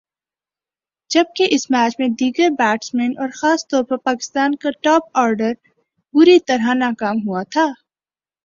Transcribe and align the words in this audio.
جبکہ 1.11 1.47
اس 1.51 1.69
میچ 1.71 1.95
میں 1.99 2.07
دیگر 2.19 2.49
بیٹسمین 2.59 3.13
اور 3.17 3.29
خاص 3.33 3.67
طور 3.67 3.83
پر 3.83 3.97
پاکستان 4.05 4.55
کا 4.55 4.69
ٹاپ 4.81 5.03
آرڈر 5.17 5.53
بری 6.13 6.37
طرح 6.47 6.73
ناکام 6.75 7.17
ہوا 7.27 7.43
تھا۔ 7.51 7.65